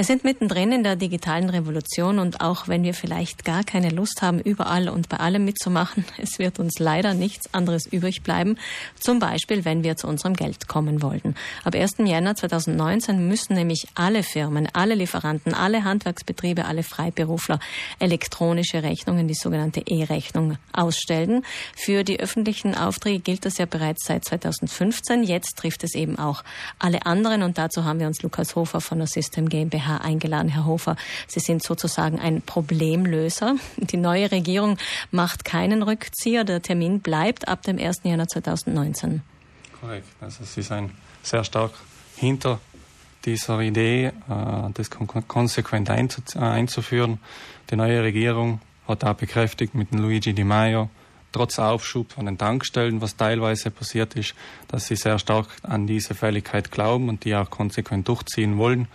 [0.00, 4.22] Wir sind mittendrin in der digitalen Revolution und auch wenn wir vielleicht gar keine Lust
[4.22, 8.56] haben, überall und bei allem mitzumachen, es wird uns leider nichts anderes übrig bleiben.
[8.98, 11.34] Zum Beispiel, wenn wir zu unserem Geld kommen wollten.
[11.64, 11.96] Ab 1.
[11.98, 17.60] Jänner 2019 müssen nämlich alle Firmen, alle Lieferanten, alle Handwerksbetriebe, alle Freiberufler
[17.98, 21.44] elektronische Rechnungen, die sogenannte E-Rechnung, ausstellen.
[21.76, 25.24] Für die öffentlichen Aufträge gilt das ja bereits seit 2015.
[25.24, 26.42] Jetzt trifft es eben auch
[26.78, 30.48] alle anderen und dazu haben wir uns Lukas Hofer von der System GmbH eingeladen.
[30.48, 30.96] Herr Hofer,
[31.26, 33.56] Sie sind sozusagen ein Problemlöser.
[33.76, 34.78] Die neue Regierung
[35.10, 36.44] macht keinen Rückzieher.
[36.44, 38.00] Der Termin bleibt ab dem 1.
[38.04, 39.22] Januar 2019.
[39.80, 40.06] Korrekt.
[40.20, 40.92] Also Sie sind
[41.22, 41.72] sehr stark
[42.16, 42.60] hinter
[43.24, 44.12] dieser Idee, äh,
[44.74, 47.18] das konsequent einzuführen.
[47.70, 50.90] Die neue Regierung hat auch bekräftigt mit Luigi Di Maio,
[51.32, 54.34] trotz Aufschub an den Tankstellen, was teilweise passiert ist,
[54.68, 58.88] dass sie sehr stark an diese Fälligkeit glauben und die auch konsequent durchziehen wollen.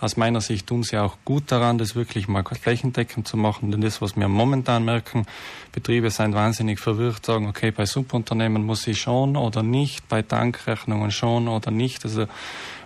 [0.00, 3.80] Aus meiner Sicht tun sie auch gut daran, das wirklich mal flächendeckend zu machen, denn
[3.80, 5.26] das, was wir momentan merken,
[5.72, 11.10] Betriebe sind wahnsinnig verwirrt, sagen, okay, bei Subunternehmen muss ich schon oder nicht, bei Tankrechnungen
[11.10, 12.04] schon oder nicht.
[12.04, 12.26] Also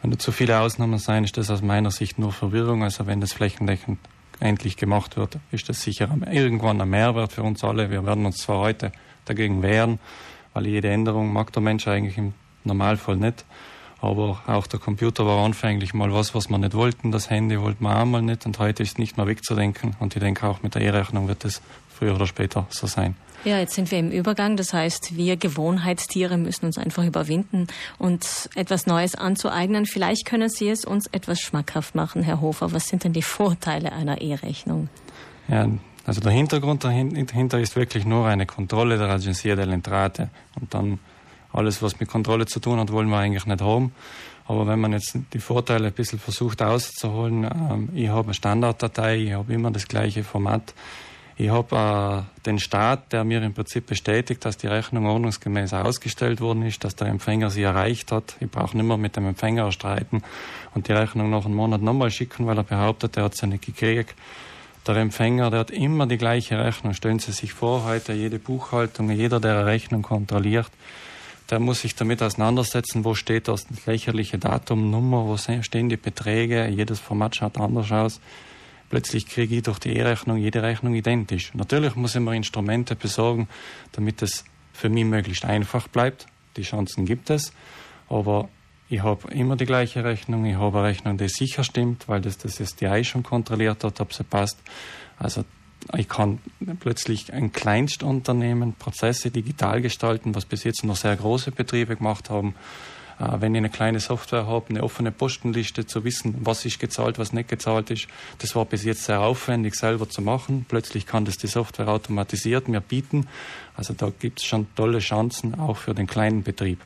[0.00, 2.82] wenn da zu viele Ausnahmen sein, ist das aus meiner Sicht nur Verwirrung.
[2.82, 3.98] Also wenn das flächendeckend
[4.42, 7.90] endlich gemacht wird, ist das sicher irgendwann ein Mehrwert für uns alle.
[7.90, 8.92] Wir werden uns zwar heute
[9.24, 9.98] dagegen wehren,
[10.52, 13.44] weil jede Änderung mag der Mensch eigentlich im Normalfall nicht.
[14.02, 17.12] Aber auch der Computer war anfänglich mal was, was wir nicht wollten.
[17.12, 18.44] Das Handy wollten wir auch mal nicht.
[18.44, 19.96] Und heute ist nicht mehr wegzudenken.
[20.00, 23.14] Und ich denke auch mit der E-Rechnung wird es früher oder später so sein.
[23.44, 24.56] Ja, jetzt sind wir im Übergang.
[24.56, 29.86] Das heißt, wir Gewohnheitstiere müssen uns einfach überwinden und etwas Neues anzueignen.
[29.86, 32.72] Vielleicht können Sie es uns etwas schmackhaft machen, Herr Hofer.
[32.72, 34.88] Was sind denn die Vorteile einer E-Rechnung?
[35.48, 35.68] Ja,
[36.06, 40.28] also der Hintergrund dahinter ist wirklich nur eine Kontrolle der Agencia dell'Entrate.
[40.60, 40.98] Und dann
[41.52, 43.92] alles, was mit Kontrolle zu tun hat, wollen wir eigentlich nicht haben.
[44.46, 49.18] Aber wenn man jetzt die Vorteile ein bisschen versucht auszuholen, ähm, ich habe eine Standarddatei,
[49.18, 50.74] ich habe immer das gleiche Format,
[51.36, 56.40] ich habe äh, den Staat, der mir im Prinzip bestätigt, dass die Rechnung ordnungsgemäß ausgestellt
[56.40, 58.36] worden ist, dass der Empfänger sie erreicht hat.
[58.40, 60.22] Ich brauche nicht mehr mit dem Empfänger streiten
[60.74, 63.64] und die Rechnung nach einem Monat nochmal schicken, weil er behauptet, er hat sie nicht
[63.64, 64.14] gekriegt.
[64.86, 66.92] Der Empfänger, der hat immer die gleiche Rechnung.
[66.92, 70.70] Stellen Sie sich vor, heute jede Buchhaltung, jeder, der eine Rechnung kontrolliert,
[71.52, 76.66] der muss sich damit auseinandersetzen, wo steht das lächerliche Datum, Nummer, wo stehen die Beträge,
[76.66, 78.20] jedes Format schaut anders aus
[78.92, 81.54] plötzlich kriege ich durch die E-Rechnung jede Rechnung identisch.
[81.54, 83.48] Natürlich muss ich mir Instrumente besorgen,
[83.92, 86.26] damit es für mich möglichst einfach bleibt.
[86.58, 87.54] Die Chancen gibt es,
[88.10, 88.50] aber
[88.90, 90.44] ich habe immer die gleiche Rechnung.
[90.44, 94.12] Ich habe eine Rechnung, die sicher stimmt, weil das das SDI schon kontrolliert hat, ob
[94.12, 94.58] sie passt.
[95.18, 95.46] Also
[95.96, 96.38] ich kann
[96.80, 102.54] plötzlich ein Kleinstunternehmen Prozesse digital gestalten, was bis jetzt noch sehr große Betriebe gemacht haben.
[103.18, 107.18] Äh, wenn ich eine kleine Software habe, eine offene Postenliste zu wissen, was ist gezahlt,
[107.18, 108.08] was nicht gezahlt ist.
[108.38, 110.66] Das war bis jetzt sehr aufwendig selber zu machen.
[110.68, 113.28] Plötzlich kann das die Software automatisiert mir bieten.
[113.76, 116.80] Also da gibt es schon tolle Chancen auch für den kleinen Betrieb.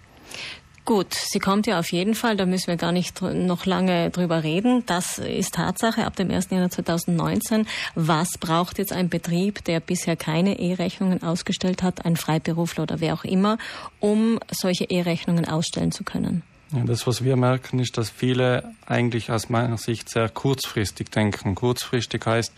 [0.87, 4.45] Gut, sie kommt ja auf jeden Fall, da müssen wir gar nicht noch lange drüber
[4.45, 4.85] reden.
[4.87, 6.51] Das ist Tatsache ab dem 1.
[6.51, 7.67] Januar 2019.
[7.97, 13.15] Was braucht jetzt ein Betrieb, der bisher keine E-Rechnungen ausgestellt hat, ein Freiberufler oder wer
[13.15, 13.59] auch immer,
[13.99, 16.45] um solche E-Rechnungen ausstellen zu können?
[16.73, 21.55] Ja, das, was wir merken, ist, dass viele eigentlich aus meiner Sicht sehr kurzfristig denken.
[21.55, 22.53] Kurzfristig heißt,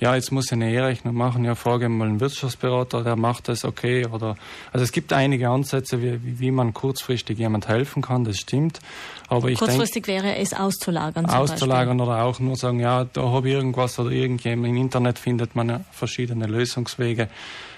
[0.00, 3.66] ja, jetzt muss ich eine E-Rechnung machen, ja, frage mal einen Wirtschaftsberater, der macht das
[3.66, 4.06] okay.
[4.06, 4.36] Oder
[4.72, 8.80] also es gibt einige Ansätze, wie, wie man kurzfristig jemand helfen kann, das stimmt.
[9.28, 11.26] Aber ich kurzfristig denk, wäre es auszulagern.
[11.26, 12.14] auszulagern Beispiel.
[12.14, 15.84] oder auch nur sagen, ja, da habe ich irgendwas oder irgendjemand im Internet findet man
[15.92, 17.28] verschiedene Lösungswege.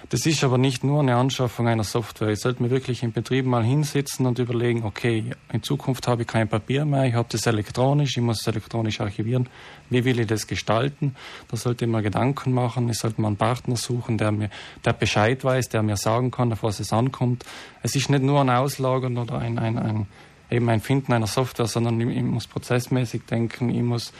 [0.08, 2.30] Das ist aber nicht nur eine Anschaffung einer Software.
[2.30, 5.71] Ich sollte mir wirklich im Betrieb mal hinsetzen und überlegen, okay, in Zukunft
[6.06, 9.48] habe ich kein Papier mehr, ich habe das elektronisch, ich muss es elektronisch archivieren.
[9.90, 11.14] Wie will ich das gestalten?
[11.48, 12.88] Da sollte ich mir Gedanken machen.
[12.88, 14.50] Ich sollte mal einen Partner suchen, der mir,
[14.84, 17.44] der Bescheid weiß, der mir sagen kann, auf was es ankommt.
[17.82, 20.06] Es ist nicht nur ein Auslagern oder ein, ein, ein
[20.50, 24.12] eben ein Finden einer Software, sondern ich, ich muss prozessmäßig denken, ich muss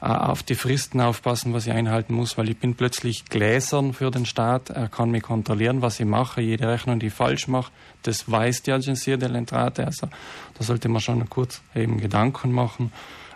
[0.00, 4.26] auf die Fristen aufpassen, was ich einhalten muss, weil ich bin plötzlich gläsern für den
[4.26, 4.70] Staat.
[4.70, 6.40] Er kann mich kontrollieren, was ich mache.
[6.40, 7.72] Jede Rechnung, die ich falsch mache,
[8.04, 9.84] das weiß die Agencia dell'Entrate.
[9.84, 10.08] Also
[10.56, 12.92] da sollte man schon kurz eben Gedanken machen.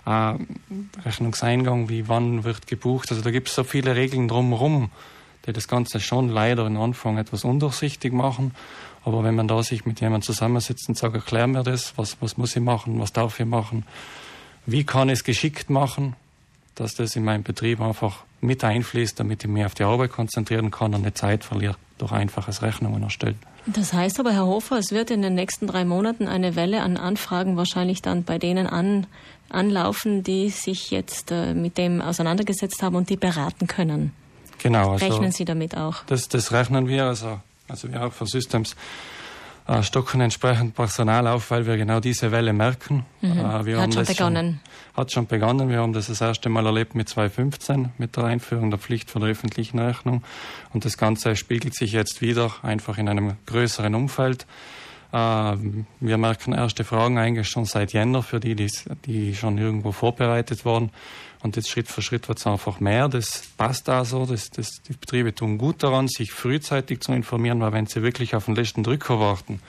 [0.06, 0.34] Äh,
[1.04, 3.10] Rechnungseingang, wie wann wird gebucht.
[3.10, 4.90] Also da gibt es so viele Regeln drumherum,
[5.46, 8.54] die das Ganze schon leider am Anfang etwas undurchsichtig machen.
[9.04, 12.36] Aber wenn man da sich mit jemandem zusammensetzt und sagt, erklär mir das, was, was
[12.36, 13.84] muss ich machen, was darf ich machen,
[14.64, 16.14] wie kann ich es geschickt machen,
[16.82, 20.72] dass das in meinem Betrieb einfach mit einfließt, damit ich mich auf die Arbeit konzentrieren
[20.72, 23.38] kann und nicht Zeit verliere durch einfaches Rechnungen erstellen.
[23.66, 26.96] Das heißt aber, Herr Hofer, es wird in den nächsten drei Monaten eine Welle an
[26.96, 29.06] Anfragen wahrscheinlich dann bei denen an,
[29.48, 34.10] anlaufen, die sich jetzt äh, mit dem auseinandergesetzt haben und die beraten können.
[34.58, 34.90] Genau.
[34.92, 36.02] Also rechnen Sie damit auch?
[36.06, 37.04] Das, das rechnen wir.
[37.04, 38.74] Also, also wir auch von Systems
[39.66, 43.06] äh, stocken entsprechend Personal auf, weil wir genau diese Welle merken.
[43.20, 43.38] Mhm.
[43.38, 44.60] Äh, wir hat schon begonnen.
[44.62, 45.68] Schon, hat schon begonnen.
[45.68, 49.22] Wir haben das das erste Mal erlebt mit 2015, mit der Einführung der Pflicht von
[49.22, 50.22] der öffentlichen Rechnung.
[50.72, 54.46] Und das Ganze spiegelt sich jetzt wieder einfach in einem größeren Umfeld.
[55.12, 55.56] Äh,
[56.00, 60.90] wir merken erste Fragen eigentlich schon seit Jänner für die, die, schon irgendwo vorbereitet wurden.
[61.42, 63.08] Und jetzt Schritt für Schritt wird es einfach mehr.
[63.08, 64.26] Das passt da so.
[64.26, 68.34] Das, das, die Betriebe tun gut daran, sich frühzeitig zu informieren, weil wenn sie wirklich
[68.34, 69.60] auf den letzten Drücker warten,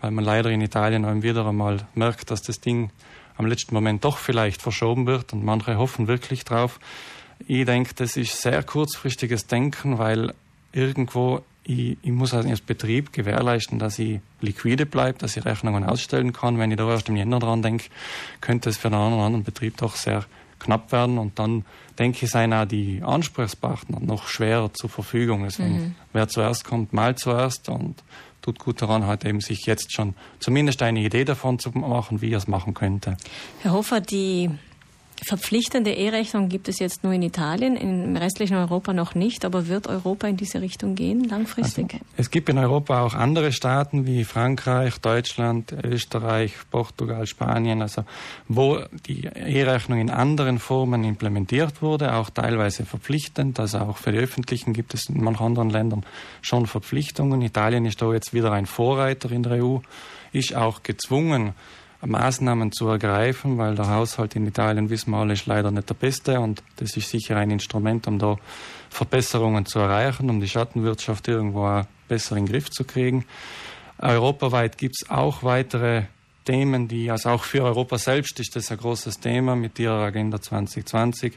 [0.00, 2.90] weil man leider in Italien auch wieder einmal merkt, dass das Ding
[3.36, 6.78] am letzten Moment doch vielleicht verschoben wird und manche hoffen wirklich drauf.
[7.46, 10.34] Ich denke, das ist sehr kurzfristiges Denken, weil
[10.72, 16.32] irgendwo ich, ich muss als Betrieb gewährleisten, dass ich liquide bleibe, dass ich Rechnungen ausstellen
[16.32, 16.58] kann.
[16.58, 17.84] Wenn ich da erst im Jänner dran denke,
[18.40, 20.24] könnte es für einen oder anderen Betrieb doch sehr
[20.58, 21.64] knapp werden und dann
[21.98, 25.44] denke ich, seien auch die Ansprechpartner noch schwerer zur Verfügung.
[25.44, 25.94] Deswegen, mhm.
[26.12, 28.02] wer zuerst kommt, mal zuerst und
[28.40, 32.32] tut gut daran, halt eben sich jetzt schon zumindest eine Idee davon zu machen, wie
[32.32, 33.16] er es machen könnte.
[33.60, 34.50] Herr Hofer, die
[35.24, 39.86] Verpflichtende E-Rechnung gibt es jetzt nur in Italien, im restlichen Europa noch nicht, aber wird
[39.86, 41.94] Europa in diese Richtung gehen langfristig?
[41.94, 48.04] Also, es gibt in Europa auch andere Staaten wie Frankreich, Deutschland, Österreich, Portugal, Spanien, also
[48.48, 54.18] wo die E-Rechnung in anderen Formen implementiert wurde, auch teilweise verpflichtend, also auch für die
[54.18, 56.04] Öffentlichen gibt es in manchen anderen Ländern
[56.42, 57.42] schon Verpflichtungen.
[57.42, 59.78] Italien ist da jetzt wieder ein Vorreiter in der EU,
[60.32, 61.54] ist auch gezwungen,
[62.04, 65.94] Maßnahmen zu ergreifen, weil der Haushalt in Italien, wissen wir alle, ist leider nicht der
[65.94, 68.36] beste und das ist sicher ein Instrument, um da
[68.90, 73.24] Verbesserungen zu erreichen, um die Schattenwirtschaft irgendwo auch besser in den Griff zu kriegen.
[73.98, 76.04] Europaweit gibt es auch weitere
[76.44, 80.40] Themen, die, also auch für Europa selbst ist das ein großes Thema mit ihrer Agenda
[80.40, 81.36] 2020.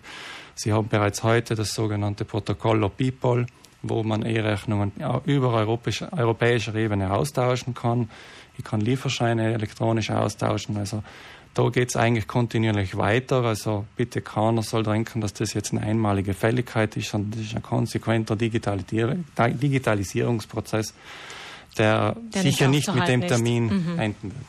[0.56, 3.46] Sie haben bereits heute das sogenannte Protokollo People,
[3.82, 4.92] wo man E-Rechnungen
[5.26, 8.10] über europäischer Ebene austauschen kann.
[8.58, 10.78] Ich kann Lieferscheine elektronisch austauschen.
[10.78, 11.04] Also
[11.54, 13.44] da geht es eigentlich kontinuierlich weiter.
[13.44, 17.56] Also bitte keiner soll denken, dass das jetzt eine einmalige Fälligkeit ist, sondern das ist
[17.56, 20.94] ein konsequenter Digitalisierungsprozess
[21.78, 24.00] der, der sicher nicht, nicht mit dem Termin mhm.
[24.00, 24.46] enden wird.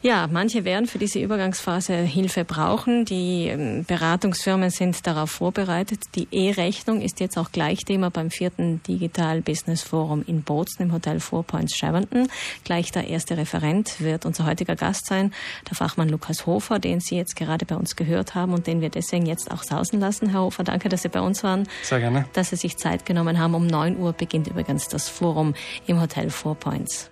[0.00, 3.04] Ja, manche werden für diese Übergangsphase Hilfe brauchen.
[3.04, 6.00] Die ähm, Beratungsfirmen sind darauf vorbereitet.
[6.14, 10.92] Die E-Rechnung ist jetzt auch gleich Thema beim vierten Digital Business Forum in Bozen im
[10.92, 12.28] Hotel Four Points Sheraton.
[12.64, 15.32] Gleich der erste Referent wird unser heutiger Gast sein,
[15.68, 18.88] der Fachmann Lukas Hofer, den Sie jetzt gerade bei uns gehört haben und den wir
[18.88, 20.30] deswegen jetzt auch sausen lassen.
[20.30, 21.68] Herr Hofer, danke, dass Sie bei uns waren.
[21.82, 22.24] Sehr gerne.
[22.32, 23.54] Dass Sie sich Zeit genommen haben.
[23.54, 25.54] Um 9 Uhr beginnt übrigens das Forum
[25.86, 27.10] im Hotel Four points.